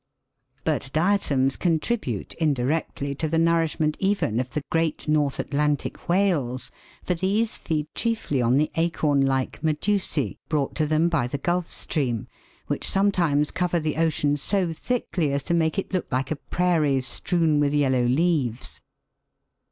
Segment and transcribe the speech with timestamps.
[0.63, 6.71] 157 But diatoms contribute indirectly to the nourishment even of the great North Atlantic whales,
[7.03, 11.69] for these feed chiefly on the acorn like* medusae, brought to them by the Gulf
[11.69, 12.25] Stream,
[12.65, 17.01] which sometimes cover the ocean so thickly as to make it look like a prairie
[17.01, 18.81] strewn with yellow leaves.